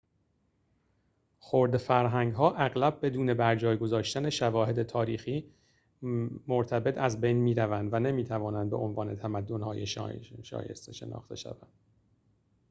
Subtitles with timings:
[1.39, 5.51] خرده فرهنگ‌ها اغلب بدون برجای گذاشتن شواهد تاریخی
[6.47, 9.85] مرتبط از بین می‌روند و نمی‌توانند به‌عنوان تمدن‌های
[10.43, 11.71] شایسته شناخته شوند